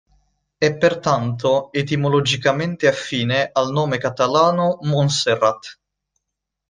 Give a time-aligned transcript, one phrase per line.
[0.57, 5.79] È pertanto etimologicamente affine al nome catalano Montserrat.